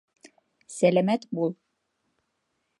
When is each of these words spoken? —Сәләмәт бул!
—Сәләмәт 0.77 1.29
бул! 1.41 1.55